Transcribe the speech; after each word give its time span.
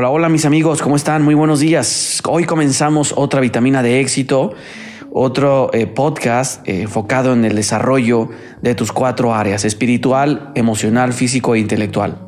Hola, 0.00 0.10
hola 0.10 0.28
mis 0.28 0.44
amigos, 0.44 0.80
¿cómo 0.80 0.94
están? 0.94 1.24
Muy 1.24 1.34
buenos 1.34 1.58
días. 1.58 2.22
Hoy 2.28 2.44
comenzamos 2.44 3.12
otra 3.16 3.40
vitamina 3.40 3.82
de 3.82 3.98
éxito, 3.98 4.52
otro 5.10 5.70
eh, 5.72 5.88
podcast 5.88 6.64
eh, 6.68 6.82
enfocado 6.82 7.32
en 7.32 7.44
el 7.44 7.56
desarrollo 7.56 8.28
de 8.62 8.76
tus 8.76 8.92
cuatro 8.92 9.34
áreas, 9.34 9.64
espiritual, 9.64 10.52
emocional, 10.54 11.12
físico 11.12 11.56
e 11.56 11.58
intelectual. 11.58 12.26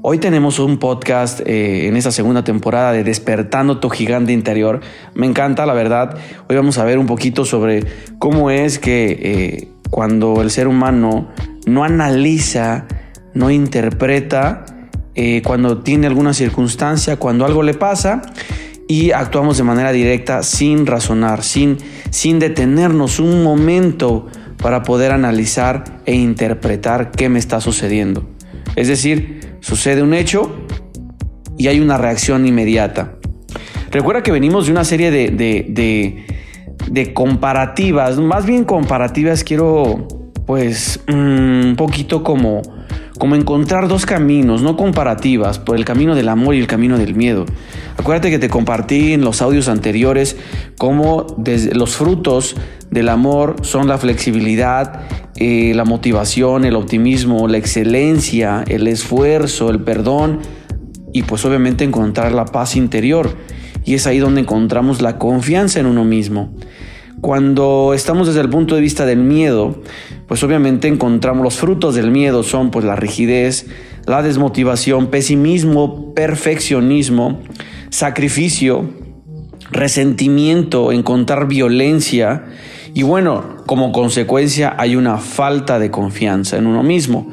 Hoy 0.00 0.16
tenemos 0.16 0.58
un 0.58 0.78
podcast 0.78 1.40
eh, 1.44 1.88
en 1.88 1.98
esta 1.98 2.10
segunda 2.10 2.42
temporada 2.42 2.92
de 2.92 3.04
Despertando 3.04 3.80
tu 3.80 3.90
gigante 3.90 4.32
interior. 4.32 4.80
Me 5.12 5.26
encanta, 5.26 5.66
la 5.66 5.74
verdad. 5.74 6.16
Hoy 6.48 6.56
vamos 6.56 6.78
a 6.78 6.84
ver 6.84 6.98
un 6.98 7.06
poquito 7.06 7.44
sobre 7.44 7.84
cómo 8.18 8.48
es 8.48 8.78
que 8.78 9.68
cuando 9.90 10.40
el 10.40 10.50
ser 10.50 10.68
humano 10.68 11.28
no 11.66 11.84
analiza, 11.84 12.86
no 13.34 13.50
interpreta, 13.50 14.64
eh, 15.14 15.42
cuando 15.44 15.78
tiene 15.78 16.06
alguna 16.06 16.34
circunstancia, 16.34 17.16
cuando 17.16 17.44
algo 17.44 17.62
le 17.62 17.74
pasa 17.74 18.22
y 18.88 19.12
actuamos 19.12 19.56
de 19.56 19.62
manera 19.62 19.92
directa 19.92 20.42
sin 20.42 20.86
razonar, 20.86 21.42
sin, 21.42 21.78
sin 22.10 22.38
detenernos 22.38 23.20
un 23.20 23.42
momento 23.42 24.26
para 24.62 24.82
poder 24.82 25.12
analizar 25.12 26.00
e 26.06 26.14
interpretar 26.14 27.10
qué 27.10 27.28
me 27.28 27.38
está 27.38 27.60
sucediendo. 27.60 28.28
Es 28.76 28.88
decir, 28.88 29.56
sucede 29.60 30.02
un 30.02 30.14
hecho 30.14 30.54
y 31.56 31.68
hay 31.68 31.80
una 31.80 31.96
reacción 31.96 32.46
inmediata. 32.46 33.14
Recuerda 33.90 34.22
que 34.22 34.32
venimos 34.32 34.66
de 34.66 34.72
una 34.72 34.84
serie 34.84 35.10
de, 35.10 35.30
de, 35.30 36.24
de, 36.90 37.14
comparativas, 37.14 38.18
más 38.18 38.44
bien 38.44 38.64
comparativas, 38.64 39.44
quiero 39.44 40.08
pues 40.46 41.00
mm, 41.06 41.12
un 41.68 41.74
poquito 41.76 42.24
como 42.24 42.60
como 43.18 43.36
encontrar 43.36 43.88
dos 43.88 44.06
caminos, 44.06 44.62
no 44.62 44.76
comparativas, 44.76 45.58
por 45.58 45.76
el 45.76 45.84
camino 45.84 46.14
del 46.14 46.28
amor 46.28 46.54
y 46.54 46.58
el 46.58 46.66
camino 46.66 46.98
del 46.98 47.14
miedo. 47.14 47.46
Acuérdate 47.96 48.30
que 48.30 48.38
te 48.38 48.48
compartí 48.48 49.12
en 49.12 49.22
los 49.22 49.40
audios 49.40 49.68
anteriores 49.68 50.36
cómo 50.78 51.26
los 51.72 51.96
frutos 51.96 52.56
del 52.90 53.08
amor 53.08 53.56
son 53.62 53.86
la 53.86 53.98
flexibilidad, 53.98 55.02
eh, 55.36 55.72
la 55.74 55.84
motivación, 55.84 56.64
el 56.64 56.74
optimismo, 56.74 57.46
la 57.46 57.58
excelencia, 57.58 58.64
el 58.66 58.88
esfuerzo, 58.88 59.70
el 59.70 59.80
perdón 59.80 60.40
y 61.12 61.22
pues 61.22 61.44
obviamente 61.44 61.84
encontrar 61.84 62.32
la 62.32 62.46
paz 62.46 62.74
interior. 62.74 63.36
Y 63.84 63.94
es 63.94 64.06
ahí 64.06 64.18
donde 64.18 64.40
encontramos 64.40 65.00
la 65.00 65.18
confianza 65.18 65.78
en 65.78 65.86
uno 65.86 66.04
mismo. 66.04 66.52
Cuando 67.20 67.92
estamos 67.94 68.26
desde 68.26 68.40
el 68.40 68.50
punto 68.50 68.74
de 68.74 68.80
vista 68.80 69.06
del 69.06 69.20
miedo, 69.20 69.82
pues 70.26 70.42
obviamente 70.42 70.88
encontramos 70.88 71.42
los 71.42 71.56
frutos 71.56 71.94
del 71.94 72.10
miedo 72.10 72.42
son 72.42 72.70
pues 72.70 72.84
la 72.84 72.96
rigidez, 72.96 73.66
la 74.06 74.22
desmotivación, 74.22 75.06
pesimismo, 75.06 76.12
perfeccionismo, 76.14 77.40
sacrificio, 77.90 78.90
resentimiento, 79.70 80.92
encontrar 80.92 81.48
violencia 81.48 82.44
y 82.92 83.02
bueno, 83.02 83.56
como 83.66 83.92
consecuencia 83.92 84.74
hay 84.78 84.94
una 84.94 85.18
falta 85.18 85.78
de 85.78 85.90
confianza 85.90 86.56
en 86.58 86.66
uno 86.66 86.82
mismo. 86.82 87.32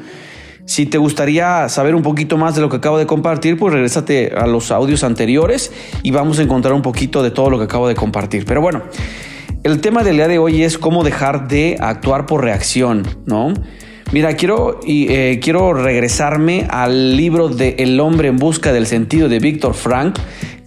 Si 0.66 0.86
te 0.86 0.98
gustaría 0.98 1.68
saber 1.70 1.96
un 1.96 2.02
poquito 2.02 2.38
más 2.38 2.56
de 2.56 2.62
lo 2.62 2.70
que 2.70 2.78
acabo 2.78 2.98
de 2.98 3.06
compartir, 3.06 3.58
pues 3.58 3.74
regrésate 3.74 4.34
a 4.36 4.48
los 4.48 4.72
audios 4.72 5.04
anteriores 5.04 5.72
y 6.02 6.12
vamos 6.12 6.40
a 6.40 6.44
encontrar 6.44 6.74
un 6.74 6.82
poquito 6.82 7.22
de 7.24 7.32
todo 7.32 7.50
lo 7.50 7.58
que 7.58 7.66
acabo 7.66 7.88
de 7.88 7.96
compartir. 7.96 8.46
Pero 8.46 8.62
bueno, 8.62 8.84
el 9.64 9.80
tema 9.80 10.04
del 10.04 10.16
día 10.16 10.28
de 10.28 10.40
hoy 10.40 10.64
es 10.64 10.78
cómo 10.78 11.04
dejar 11.04 11.48
de 11.48 11.78
actuar 11.80 12.26
por 12.26 12.44
reacción, 12.44 13.04
¿no? 13.26 13.54
Mira, 14.12 14.34
quiero, 14.36 14.80
eh, 14.86 15.40
quiero 15.42 15.74
regresarme 15.74 16.68
al 16.70 17.16
libro 17.16 17.48
de 17.48 17.76
El 17.80 18.00
hombre 18.00 18.28
en 18.28 18.38
busca 18.38 18.74
del 18.74 18.88
sentido 18.88 19.30
de 19.30 19.40
Víctor 19.40 19.74
Frank, 19.74 20.18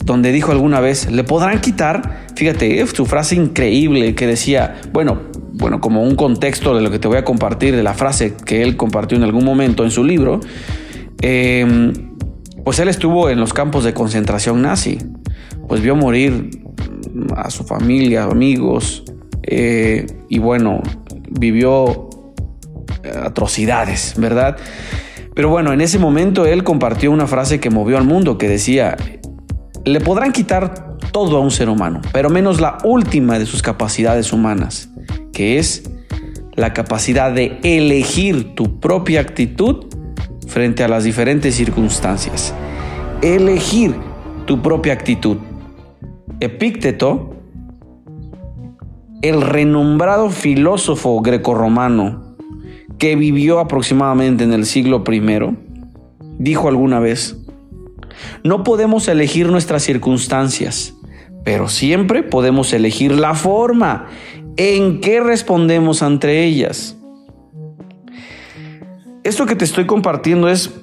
donde 0.04 0.32
dijo 0.32 0.52
alguna 0.52 0.80
vez, 0.80 1.10
le 1.10 1.24
podrán 1.24 1.60
quitar, 1.60 2.26
fíjate, 2.36 2.80
eh, 2.80 2.86
su 2.86 3.04
frase 3.04 3.34
increíble 3.34 4.14
que 4.14 4.26
decía, 4.26 4.80
bueno, 4.92 5.22
bueno, 5.52 5.80
como 5.80 6.02
un 6.02 6.14
contexto 6.14 6.74
de 6.74 6.82
lo 6.82 6.90
que 6.90 6.98
te 6.98 7.08
voy 7.08 7.18
a 7.18 7.24
compartir, 7.24 7.74
de 7.74 7.82
la 7.82 7.94
frase 7.94 8.34
que 8.46 8.62
él 8.62 8.76
compartió 8.76 9.18
en 9.18 9.24
algún 9.24 9.44
momento 9.44 9.84
en 9.84 9.90
su 9.90 10.04
libro, 10.04 10.40
em, 11.20 11.92
pues 12.64 12.78
él 12.78 12.88
estuvo 12.88 13.28
en 13.28 13.40
los 13.40 13.52
campos 13.52 13.84
de 13.84 13.92
concentración 13.92 14.62
nazi, 14.62 14.98
pues 15.68 15.80
vio 15.80 15.96
morir 15.96 16.63
a 17.36 17.50
su 17.50 17.64
familia, 17.64 18.24
amigos, 18.24 19.04
eh, 19.42 20.06
y 20.28 20.38
bueno, 20.38 20.82
vivió 21.30 22.08
eh, 23.02 23.12
atrocidades, 23.22 24.14
¿verdad? 24.16 24.56
Pero 25.34 25.48
bueno, 25.48 25.72
en 25.72 25.80
ese 25.80 25.98
momento 25.98 26.46
él 26.46 26.64
compartió 26.64 27.10
una 27.10 27.26
frase 27.26 27.60
que 27.60 27.70
movió 27.70 27.98
al 27.98 28.04
mundo, 28.04 28.38
que 28.38 28.48
decía, 28.48 28.96
le 29.84 30.00
podrán 30.00 30.32
quitar 30.32 30.96
todo 31.12 31.36
a 31.36 31.40
un 31.40 31.50
ser 31.50 31.68
humano, 31.68 32.00
pero 32.12 32.30
menos 32.30 32.60
la 32.60 32.78
última 32.84 33.38
de 33.38 33.46
sus 33.46 33.62
capacidades 33.62 34.32
humanas, 34.32 34.88
que 35.32 35.58
es 35.58 35.90
la 36.54 36.72
capacidad 36.72 37.32
de 37.32 37.58
elegir 37.62 38.54
tu 38.54 38.80
propia 38.80 39.20
actitud 39.20 39.86
frente 40.46 40.84
a 40.84 40.88
las 40.88 41.04
diferentes 41.04 41.54
circunstancias. 41.54 42.54
Elegir 43.22 43.94
tu 44.46 44.62
propia 44.62 44.92
actitud. 44.92 45.38
Epícteto, 46.40 47.36
el 49.22 49.40
renombrado 49.40 50.30
filósofo 50.30 51.20
grecorromano 51.22 52.36
que 52.98 53.16
vivió 53.16 53.60
aproximadamente 53.60 54.44
en 54.44 54.52
el 54.52 54.66
siglo 54.66 55.04
I, 55.10 55.56
dijo 56.38 56.68
alguna 56.68 57.00
vez, 57.00 57.36
no 58.42 58.64
podemos 58.64 59.08
elegir 59.08 59.48
nuestras 59.48 59.82
circunstancias, 59.82 60.94
pero 61.44 61.68
siempre 61.68 62.22
podemos 62.22 62.72
elegir 62.72 63.12
la 63.12 63.34
forma 63.34 64.08
en 64.56 65.00
que 65.00 65.20
respondemos 65.20 66.02
ante 66.02 66.44
ellas. 66.44 66.96
Esto 69.22 69.46
que 69.46 69.56
te 69.56 69.64
estoy 69.64 69.86
compartiendo 69.86 70.48
es 70.48 70.74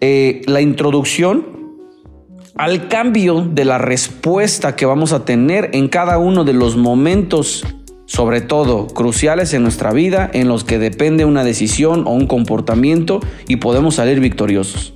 eh, 0.00 0.42
la 0.46 0.60
introducción 0.60 1.49
al 2.60 2.88
cambio 2.88 3.40
de 3.40 3.64
la 3.64 3.78
respuesta 3.78 4.76
que 4.76 4.84
vamos 4.84 5.14
a 5.14 5.24
tener 5.24 5.70
en 5.72 5.88
cada 5.88 6.18
uno 6.18 6.44
de 6.44 6.52
los 6.52 6.76
momentos, 6.76 7.64
sobre 8.04 8.42
todo 8.42 8.86
cruciales 8.86 9.54
en 9.54 9.62
nuestra 9.62 9.94
vida, 9.94 10.30
en 10.34 10.46
los 10.46 10.64
que 10.64 10.78
depende 10.78 11.24
una 11.24 11.42
decisión 11.42 12.06
o 12.06 12.10
un 12.10 12.26
comportamiento 12.26 13.20
y 13.48 13.56
podemos 13.56 13.94
salir 13.94 14.20
victoriosos. 14.20 14.92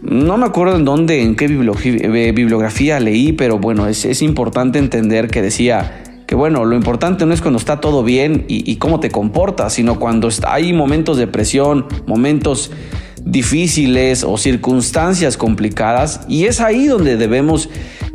No 0.00 0.36
me 0.36 0.46
acuerdo 0.46 0.76
en 0.76 0.84
dónde, 0.84 1.22
en 1.22 1.34
qué 1.34 1.46
eh, 1.46 2.32
bibliografía 2.32 3.00
leí, 3.00 3.32
pero 3.32 3.58
bueno, 3.58 3.88
es, 3.88 4.22
importante 4.22 4.78
entender 4.78 5.26
que 5.26 5.42
decía 5.42 6.04
que 6.28 6.36
bueno, 6.36 6.64
lo 6.64 6.76
importante 6.76 7.26
no 7.26 7.34
es 7.34 7.40
cuando 7.40 7.58
está 7.58 7.80
todo 7.80 8.04
bien 8.04 8.44
y, 8.46 8.70
y 8.70 8.76
cómo 8.76 9.00
te 9.00 9.10
comportas, 9.10 9.72
sino 9.72 9.98
cuando 9.98 10.28
hay 10.46 10.72
momentos 10.72 11.16
de 11.16 11.26
presión, 11.26 11.86
momentos 12.06 12.70
difíciles 13.24 14.22
o 14.22 14.36
circunstancias 14.36 15.36
complicadas 15.36 16.20
y 16.28 16.44
es 16.44 16.60
ahí 16.60 16.86
donde 16.86 17.16
debemos, 17.16 17.70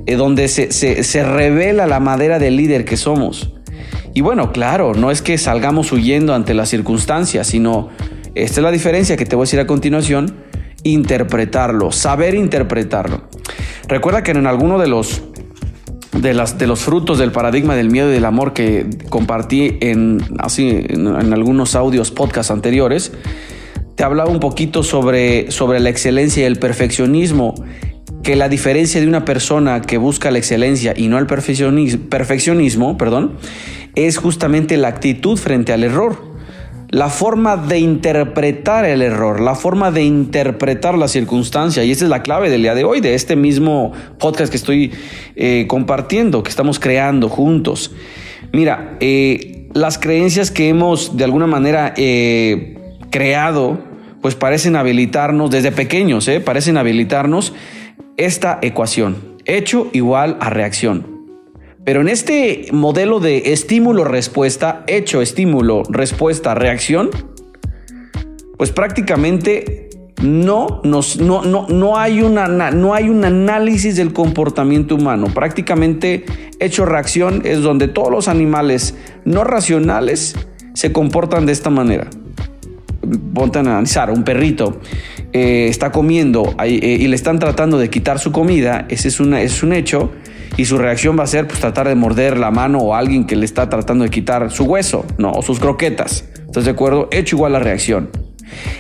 eh, 0.06 0.16
donde 0.16 0.47
se, 0.47 0.72
se, 0.72 1.24
revela 1.24 1.88
la 1.88 2.00
madera 2.00 2.40
del 2.40 2.56
líder 2.56 2.86
que 2.86 2.96
somos. 2.96 3.52
Y 4.14 4.22
bueno, 4.22 4.52
claro, 4.52 4.94
no 4.94 5.12
es 5.12 5.22
que 5.22 5.38
salgamos 5.38 5.92
huyendo 5.92 6.34
ante 6.34 6.53
las 6.53 6.70
circunstancias, 6.70 7.47
sino, 7.47 7.90
esta 8.36 8.59
es 8.59 8.64
la 8.64 8.72
diferencia 8.72 9.18
que 9.18 9.25
te 9.25 9.36
voy 9.36 9.44
a 9.44 9.46
decir 9.46 9.59
a 9.59 9.68
continuación, 9.68 10.36
interpretarlo, 10.84 11.91
saber 11.91 12.36
interpretarlo. 12.36 13.23
Recuerda 13.88 14.23
que 14.23 14.32
en 14.32 14.46
alguno 14.46 14.78
de 14.78 14.88
los 14.88 15.23
de, 16.14 16.34
las, 16.34 16.58
de 16.58 16.67
los 16.67 16.82
frutos 16.82 17.17
del 17.17 17.32
paradigma 17.32 17.76
del 17.76 17.90
miedo 17.90 18.09
y 18.09 18.14
del 18.14 18.26
amor 18.26 18.53
que 18.53 18.88
compartí 19.09 19.78
en, 19.79 20.20
así, 20.40 20.85
en, 20.90 21.08
en 21.08 21.34
algunos 21.34 21.76
audios, 21.76 22.11
podcasts 22.11 22.52
anteriores, 22.52 23.11
te 23.99 24.05
hablaba 24.05 24.29
un 24.29 24.40
poquito 24.40 24.81
sobre, 24.81 25.51
sobre 25.51 25.81
la 25.81 25.90
excelencia 25.90 26.43
y 26.43 26.46
el 26.46 26.55
perfeccionismo, 26.55 27.53
que 28.23 28.37
la 28.37 28.47
diferencia 28.47 29.01
de 29.01 29.07
una 29.07 29.25
persona 29.25 29.81
que 29.81 29.97
busca 29.97 30.31
la 30.31 30.37
excelencia 30.37 30.93
y 30.96 31.09
no 31.09 31.17
el 31.17 31.28
perfeccionismo, 31.28 32.07
perfeccionismo 32.07 32.97
perdón, 32.97 33.34
es 33.96 34.17
justamente 34.17 34.78
la 34.78 34.87
actitud 34.87 35.37
frente 35.37 35.73
al 35.73 35.84
error. 35.84 36.16
La 36.90 37.09
forma 37.09 37.57
de 37.57 37.79
interpretar 37.79 38.85
el 38.85 39.01
error, 39.01 39.41
la 39.41 39.53
forma 39.53 39.91
de 39.91 40.03
interpretar 40.03 40.97
la 40.97 41.09
circunstancia. 41.09 41.84
Y 41.84 41.91
esa 41.91 42.05
es 42.05 42.09
la 42.09 42.23
clave 42.23 42.49
del 42.49 42.61
día 42.61 42.75
de 42.75 42.85
hoy, 42.85 43.01
de 43.01 43.16
este 43.16 43.35
mismo 43.35 43.91
podcast 44.17 44.49
que 44.49 44.55
estoy 44.55 44.93
eh, 45.35 45.66
compartiendo, 45.67 46.41
que 46.41 46.49
estamos 46.49 46.79
creando 46.79 47.28
juntos. 47.28 47.91
Mira, 48.53 48.96
eh, 49.01 49.67
las 49.73 49.97
creencias 49.97 50.51
que 50.51 50.69
hemos 50.69 51.17
de 51.17 51.25
alguna 51.25 51.47
manera 51.47 51.93
eh, 51.97 52.78
creado 53.09 53.89
pues 54.22 54.36
parecen 54.36 54.76
habilitarnos, 54.76 55.50
desde 55.52 55.72
pequeños, 55.72 56.28
¿eh? 56.28 56.40
parecen 56.40 56.78
habilitarnos 56.78 57.54
esta 58.18 58.60
ecuación, 58.62 59.38
hecho 59.46 59.90
igual 59.94 60.38
a 60.40 60.50
reacción. 60.50 61.20
Pero 61.86 62.02
en 62.02 62.10
este 62.10 62.68
modelo 62.72 63.20
de 63.20 63.54
estímulo-respuesta, 63.54 64.84
hecho, 64.88 65.22
estímulo, 65.22 65.84
respuesta, 65.90 66.54
reacción, 66.54 67.10
pues 68.58 68.72
prácticamente 68.72 69.90
no, 70.22 70.82
nos, 70.84 71.18
no, 71.18 71.44
no, 71.44 71.68
no, 71.70 71.98
hay 71.98 72.22
una, 72.22 72.48
no 72.48 72.94
hay 72.94 73.10
un 73.10 73.24
análisis 73.24 73.96
del 73.96 74.12
comportamiento 74.12 74.96
humano. 74.96 75.28
Prácticamente 75.34 76.26
hecho-reacción 76.60 77.44
es 77.46 77.62
donde 77.62 77.88
todos 77.88 78.12
los 78.12 78.28
animales 78.28 78.98
no 79.24 79.46
racionales 79.46 80.36
se 80.74 80.92
comportan 80.92 81.46
de 81.46 81.54
esta 81.54 81.70
manera. 81.70 82.10
Ponte 83.34 83.58
a 83.58 83.61
analizar, 83.61 84.11
un 84.11 84.23
perrito 84.23 84.79
eh, 85.34 85.67
está 85.70 85.91
comiendo 85.91 86.56
eh, 86.64 86.97
y 87.00 87.08
le 87.08 87.16
están 87.16 87.40
tratando 87.40 87.78
de 87.78 87.90
quitar 87.90 88.20
su 88.20 88.32
comida, 88.32 88.85
ese 88.90 89.08
es, 89.08 89.20
una, 89.20 89.41
es 89.41 89.64
un 89.64 89.73
hecho, 89.73 90.11
y 90.58 90.66
su 90.66 90.78
reacción 90.78 91.17
va 91.17 91.23
a 91.23 91.28
ser 91.28 91.47
pues, 91.47 91.59
tratar 91.59 91.88
de 91.88 91.96
morder 91.96 92.38
la 92.38 92.52
mano 92.52 92.79
o 92.79 92.96
alguien 92.96 93.26
que 93.26 93.35
le 93.35 93.46
está 93.46 93.70
tratando 93.70 94.03
de 94.03 94.09
quitar 94.09 94.52
su 94.52 94.66
hueso, 94.66 95.06
no, 95.17 95.32
o 95.32 95.41
sus 95.41 95.59
croquetas. 95.59 96.26
¿Estás 96.46 96.66
de 96.66 96.72
acuerdo? 96.72 97.08
Hecho 97.11 97.35
igual 97.35 97.53
la 97.53 97.59
reacción. 97.59 98.09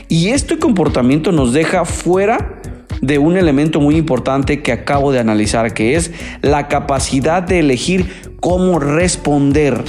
Y 0.07 0.29
este 0.29 0.57
comportamiento 0.57 1.31
nos 1.31 1.53
deja 1.53 1.85
fuera 1.85 2.59
de 3.01 3.17
un 3.17 3.37
elemento 3.37 3.79
muy 3.79 3.95
importante 3.95 4.61
que 4.61 4.71
acabo 4.71 5.11
de 5.11 5.19
analizar, 5.19 5.73
que 5.73 5.95
es 5.95 6.11
la 6.41 6.67
capacidad 6.67 7.43
de 7.43 7.59
elegir 7.59 8.33
cómo 8.39 8.79
responder. 8.79 9.83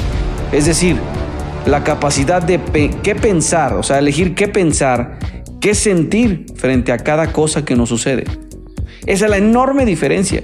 Es 0.53 0.67
decir, 0.67 0.97
la 1.67 1.85
capacidad 1.85 2.43
de 2.43 2.61
qué 3.03 3.15
pensar, 3.15 3.75
o 3.75 3.83
sea, 3.83 3.99
elegir 3.99 4.35
qué 4.35 4.49
pensar, 4.49 5.19
qué 5.61 5.75
sentir 5.75 6.47
frente 6.57 6.93
a 6.93 6.99
cada 6.99 7.33
cosa 7.33 7.65
que 7.65 7.77
nos 7.77 7.89
sucede. 7.89 8.25
Esa 9.07 9.25
es 9.27 9.31
la 9.31 9.39
enorme 9.39 9.85
diferencia. 9.85 10.43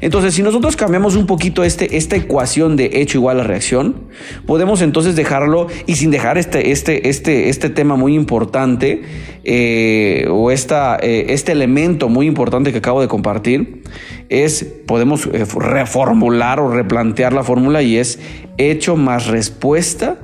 Entonces, 0.00 0.34
si 0.34 0.42
nosotros 0.42 0.76
cambiamos 0.76 1.16
un 1.16 1.26
poquito 1.26 1.64
este, 1.64 1.96
esta 1.96 2.16
ecuación 2.16 2.76
de 2.76 2.90
hecho 2.94 3.18
igual 3.18 3.40
a 3.40 3.44
reacción, 3.44 4.08
podemos 4.46 4.82
entonces 4.82 5.16
dejarlo 5.16 5.68
y 5.86 5.94
sin 5.94 6.10
dejar 6.10 6.38
este, 6.38 6.72
este, 6.72 7.08
este, 7.08 7.48
este 7.48 7.70
tema 7.70 7.96
muy 7.96 8.14
importante 8.14 9.02
eh, 9.44 10.26
o 10.30 10.50
esta, 10.50 10.98
eh, 11.00 11.26
este 11.28 11.52
elemento 11.52 12.08
muy 12.08 12.26
importante 12.26 12.72
que 12.72 12.78
acabo 12.78 13.00
de 13.00 13.08
compartir, 13.08 13.82
es, 14.28 14.64
podemos 14.86 15.26
eh, 15.26 15.44
reformular 15.56 16.60
o 16.60 16.70
replantear 16.70 17.32
la 17.32 17.44
fórmula 17.44 17.82
y 17.82 17.96
es 17.96 18.18
hecho 18.58 18.96
más 18.96 19.28
respuesta 19.28 20.18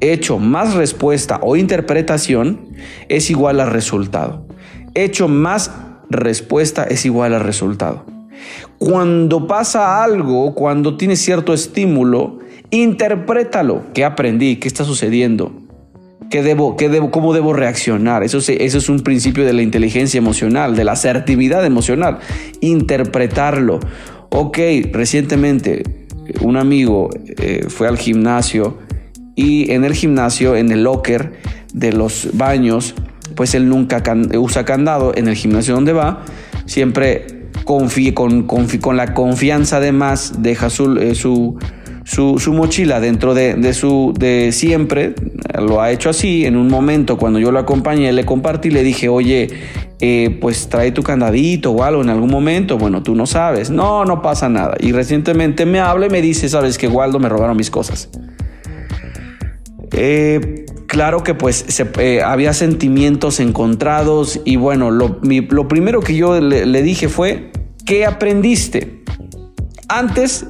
hecho 0.00 0.38
más 0.38 0.74
respuesta 0.74 1.40
o 1.42 1.56
interpretación 1.56 2.68
es 3.08 3.30
igual 3.30 3.60
a 3.60 3.66
resultado. 3.66 4.46
Hecho 4.94 5.28
más 5.28 5.70
respuesta 6.10 6.84
es 6.84 7.04
igual 7.04 7.34
a 7.34 7.38
resultado. 7.38 8.04
Cuando 8.78 9.46
pasa 9.46 10.02
algo, 10.02 10.54
cuando 10.54 10.96
tienes 10.96 11.20
cierto 11.20 11.54
estímulo, 11.54 12.40
interprétalo. 12.70 13.82
¿Qué 13.94 14.04
aprendí? 14.04 14.56
¿Qué 14.56 14.68
está 14.68 14.84
sucediendo? 14.84 15.52
¿Qué 16.30 16.42
debo, 16.42 16.76
qué 16.76 16.88
debo, 16.88 17.10
¿Cómo 17.10 17.32
debo 17.32 17.52
reaccionar? 17.52 18.24
Eso, 18.24 18.38
eso 18.38 18.78
es 18.78 18.88
un 18.88 19.00
principio 19.00 19.44
de 19.44 19.52
la 19.52 19.62
inteligencia 19.62 20.18
emocional, 20.18 20.74
de 20.74 20.84
la 20.84 20.92
asertividad 20.92 21.64
emocional. 21.64 22.18
Interpretarlo. 22.60 23.80
Ok, 24.30 24.58
recientemente 24.90 25.82
un 26.40 26.56
amigo 26.56 27.10
eh, 27.38 27.66
fue 27.68 27.86
al 27.86 27.98
gimnasio 27.98 28.78
y 29.36 29.70
en 29.72 29.84
el 29.84 29.94
gimnasio, 29.94 30.56
en 30.56 30.70
el 30.70 30.84
locker 30.84 31.32
de 31.72 31.92
los 31.92 32.28
baños, 32.34 32.94
pues 33.34 33.54
él 33.54 33.68
nunca 33.68 34.02
usa 34.38 34.64
candado 34.64 35.12
en 35.16 35.28
el 35.28 35.34
gimnasio 35.34 35.74
donde 35.74 35.92
va, 35.92 36.24
siempre 36.66 37.26
con, 37.64 38.96
la 38.96 39.14
confianza 39.14 39.78
además 39.78 40.34
deja 40.38 40.70
su, 40.70 40.98
eh, 40.98 42.50
mochila 42.50 43.00
dentro 43.00 43.34
de, 43.34 43.72
su 43.72 44.14
de 44.16 44.52
siempre, 44.52 45.14
lo 45.58 45.80
ha 45.80 45.90
hecho 45.90 46.10
así, 46.10 46.44
en 46.44 46.56
un 46.56 46.68
momento 46.68 47.16
cuando 47.16 47.38
yo 47.38 47.50
lo 47.50 47.58
acompañé, 47.58 48.12
le 48.12 48.24
compartí, 48.24 48.70
le 48.70 48.82
dije, 48.82 49.08
oye, 49.08 49.48
eh, 50.00 50.38
pues 50.40 50.68
trae 50.68 50.92
tu 50.92 51.02
candadito 51.02 51.72
o 51.72 51.82
algo 51.82 52.02
en 52.02 52.10
algún 52.10 52.30
momento, 52.30 52.76
bueno, 52.76 53.02
tú 53.02 53.14
no 53.14 53.26
sabes, 53.26 53.70
no, 53.70 54.04
no 54.04 54.20
pasa 54.22 54.48
nada. 54.48 54.74
Y 54.78 54.92
recientemente 54.92 55.64
me 55.64 55.80
habla 55.80 56.06
y 56.06 56.10
me 56.10 56.20
dice, 56.20 56.48
sabes 56.48 56.76
que 56.78 56.86
Waldo 56.86 57.18
me 57.18 57.28
robaron 57.28 57.56
mis 57.56 57.70
cosas. 57.70 58.10
Eh, 59.96 60.66
claro 60.88 61.22
que 61.22 61.34
pues 61.34 61.66
había 62.24 62.52
sentimientos 62.52 63.38
encontrados 63.38 64.40
y 64.44 64.56
bueno, 64.56 64.90
lo, 64.90 65.20
primero 65.68 66.00
que 66.00 66.16
yo 66.16 66.40
le, 66.40 66.82
dije 66.82 67.08
fue, 67.08 67.52
¿qué 67.86 68.04
aprendiste? 68.04 69.04
Antes 69.88 70.46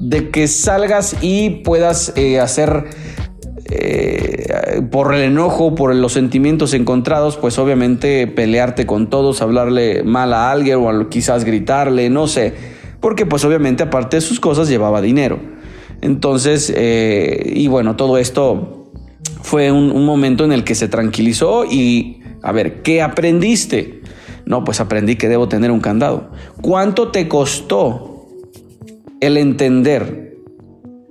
de 0.00 0.30
que 0.30 0.48
salgas 0.48 1.16
y 1.20 1.50
puedas 1.62 2.14
eh, 2.16 2.40
hacer 2.40 2.84
eh, 3.68 4.80
por 4.90 5.14
el 5.14 5.22
enojo, 5.22 5.74
por 5.74 5.94
los 5.94 6.12
sentimientos 6.12 6.72
encontrados, 6.72 7.36
pues 7.36 7.58
obviamente 7.58 8.26
pelearte 8.26 8.86
con 8.86 9.10
todos, 9.10 9.42
hablarle 9.42 10.04
mal 10.04 10.32
a 10.32 10.50
alguien 10.50 10.78
o 10.78 11.08
quizás 11.10 11.44
gritarle, 11.44 12.08
no 12.08 12.28
sé, 12.28 12.54
porque 13.00 13.26
pues 13.26 13.44
obviamente 13.44 13.82
aparte 13.82 14.16
de 14.16 14.20
sus 14.22 14.40
cosas 14.40 14.68
llevaba 14.68 15.02
dinero. 15.02 15.38
Entonces, 16.00 16.72
eh, 16.74 17.52
y 17.54 17.68
bueno, 17.68 17.96
todo 17.96 18.18
esto 18.18 18.85
fue 19.42 19.70
un 19.70 20.04
momento 20.04 20.44
en 20.44 20.52
el 20.52 20.64
que 20.64 20.74
se 20.74 20.88
tranquilizó 20.88 21.64
y, 21.64 22.20
a 22.42 22.52
ver, 22.52 22.82
¿qué 22.82 23.02
aprendiste? 23.02 24.02
No, 24.46 24.62
pues 24.62 24.80
aprendí 24.80 25.16
que 25.16 25.28
debo 25.28 25.48
tener 25.48 25.72
un 25.72 25.80
candado. 25.80 26.30
¿Cuánto 26.62 27.08
te 27.08 27.26
costó 27.26 28.28
el 29.20 29.36
entender 29.36 30.36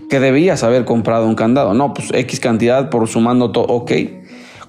que 0.10 0.22
debías 0.22 0.64
haber 0.64 0.86
comprado 0.86 1.28
un 1.28 1.36
candado? 1.36 1.74
No, 1.74 1.94
pues 1.94 2.10
X 2.14 2.40
cantidad 2.40 2.90
por 2.90 3.08
sumando 3.10 3.52
todo, 3.52 3.66
ok. 3.66 3.92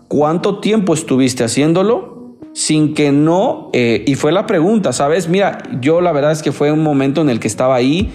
¿Cuánto 0.08 0.58
tiempo 0.58 0.94
estuviste 0.94 1.44
haciéndolo 1.44 2.36
sin 2.54 2.94
que 2.94 3.12
no? 3.12 3.70
Eh, 3.72 4.02
y 4.04 4.16
fue 4.16 4.32
la 4.32 4.46
pregunta, 4.46 4.92
¿sabes? 4.92 5.28
Mira, 5.28 5.58
yo 5.80 6.00
la 6.00 6.10
verdad 6.10 6.32
es 6.32 6.42
que 6.42 6.50
fue 6.50 6.72
un 6.72 6.82
momento 6.82 7.20
en 7.20 7.30
el 7.30 7.38
que 7.38 7.48
estaba 7.48 7.76
ahí 7.76 8.10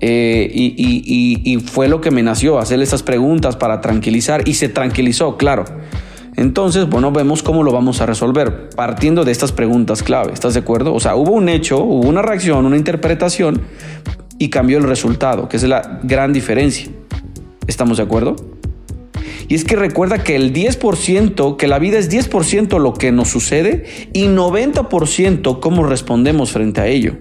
eh, 0.00 0.48
y, 0.52 1.58
fue 1.66 1.88
lo 1.88 2.00
que 2.00 2.10
me 2.10 2.22
nació, 2.22 2.58
hacerle 2.58 2.84
esas 2.84 3.02
preguntas 3.02 3.56
para 3.56 3.80
tranquilizar 3.80 4.48
y 4.48 4.54
se 4.54 4.68
tranquilizó, 4.68 5.36
claro. 5.36 5.64
Entonces, 6.36 6.88
bueno, 6.88 7.10
vemos 7.10 7.42
cómo 7.42 7.64
lo 7.64 7.72
vamos 7.72 8.00
a 8.00 8.06
resolver 8.06 8.70
partiendo 8.70 9.24
de 9.24 9.32
estas 9.32 9.50
preguntas 9.50 10.04
clave. 10.04 10.32
¿Estás 10.32 10.54
de 10.54 10.60
acuerdo? 10.60 10.94
O 10.94 11.00
sea, 11.00 11.16
hubo 11.16 11.32
un 11.32 11.48
hecho, 11.48 11.78
hubo 11.82 12.08
una 12.08 12.22
reacción, 12.22 12.64
una 12.64 12.76
interpretación 12.76 13.62
y 14.38 14.48
cambió 14.48 14.78
el 14.78 14.84
resultado, 14.84 15.48
que 15.48 15.56
es 15.56 15.64
la 15.64 15.98
gran 16.04 16.32
diferencia. 16.32 16.88
¿Estamos 17.66 17.96
de 17.96 18.04
acuerdo? 18.04 18.36
Y 19.48 19.54
es 19.54 19.64
que 19.64 19.74
recuerda 19.76 20.22
que 20.22 20.36
el 20.36 20.52
10%, 20.52 21.56
que 21.56 21.66
la 21.66 21.78
vida 21.78 21.98
es 21.98 22.10
10% 22.10 22.78
lo 22.78 22.94
que 22.94 23.10
nos 23.10 23.28
sucede 23.28 23.86
y 24.12 24.26
90% 24.26 25.58
cómo 25.58 25.84
respondemos 25.86 26.52
frente 26.52 26.80
a 26.80 26.86
ello. 26.86 27.16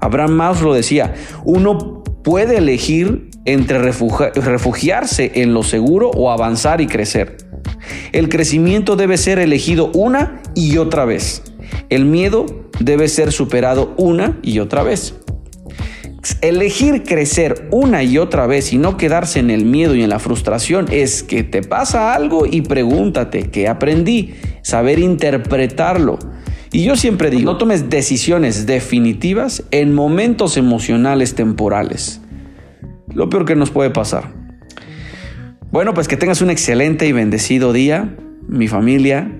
Abraham 0.00 0.32
Maus 0.32 0.62
lo 0.62 0.74
decía, 0.74 1.14
uno 1.44 2.02
puede 2.22 2.58
elegir 2.58 3.30
entre 3.44 3.78
refugiarse 3.78 5.32
en 5.36 5.54
lo 5.54 5.62
seguro 5.62 6.10
o 6.10 6.30
avanzar 6.30 6.80
y 6.80 6.86
crecer. 6.86 7.38
El 8.12 8.28
crecimiento 8.28 8.96
debe 8.96 9.16
ser 9.16 9.38
elegido 9.38 9.90
una 9.94 10.42
y 10.54 10.76
otra 10.78 11.04
vez. 11.04 11.42
El 11.88 12.04
miedo 12.04 12.46
debe 12.80 13.08
ser 13.08 13.32
superado 13.32 13.94
una 13.96 14.38
y 14.42 14.58
otra 14.58 14.82
vez. 14.82 15.14
Elegir 16.42 17.02
crecer 17.04 17.68
una 17.70 18.02
y 18.02 18.18
otra 18.18 18.46
vez 18.46 18.74
y 18.74 18.78
no 18.78 18.98
quedarse 18.98 19.38
en 19.38 19.50
el 19.50 19.64
miedo 19.64 19.94
y 19.94 20.02
en 20.02 20.10
la 20.10 20.18
frustración 20.18 20.86
es 20.90 21.22
que 21.22 21.44
te 21.44 21.62
pasa 21.62 22.14
algo 22.14 22.44
y 22.44 22.60
pregúntate 22.60 23.50
qué 23.50 23.68
aprendí, 23.68 24.34
saber 24.62 24.98
interpretarlo. 24.98 26.18
Y 26.72 26.84
yo 26.84 26.96
siempre 26.96 27.30
digo, 27.30 27.52
no 27.52 27.58
tomes 27.58 27.90
decisiones 27.90 28.66
definitivas 28.66 29.64
en 29.72 29.92
momentos 29.92 30.56
emocionales 30.56 31.34
temporales. 31.34 32.20
Lo 33.12 33.28
peor 33.28 33.44
que 33.44 33.56
nos 33.56 33.70
puede 33.70 33.90
pasar. 33.90 34.32
Bueno, 35.72 35.94
pues 35.94 36.06
que 36.06 36.16
tengas 36.16 36.42
un 36.42 36.50
excelente 36.50 37.06
y 37.08 37.12
bendecido 37.12 37.72
día, 37.72 38.16
mi 38.46 38.68
familia, 38.68 39.32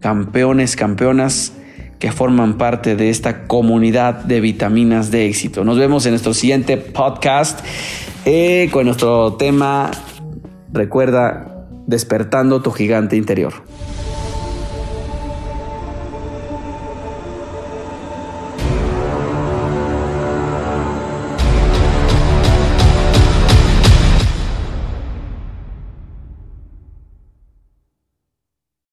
campeones, 0.00 0.76
campeonas 0.76 1.52
que 1.98 2.12
forman 2.12 2.58
parte 2.58 2.94
de 2.94 3.08
esta 3.08 3.46
comunidad 3.46 4.24
de 4.24 4.40
vitaminas 4.40 5.10
de 5.10 5.26
éxito. 5.26 5.64
Nos 5.64 5.78
vemos 5.78 6.04
en 6.04 6.12
nuestro 6.12 6.34
siguiente 6.34 6.76
podcast 6.76 7.60
eh, 8.26 8.68
con 8.70 8.84
nuestro 8.84 9.34
tema, 9.34 9.90
recuerda, 10.72 11.66
despertando 11.86 12.60
tu 12.60 12.70
gigante 12.70 13.16
interior. 13.16 13.54